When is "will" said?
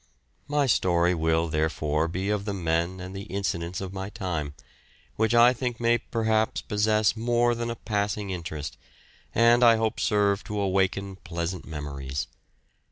1.13-1.47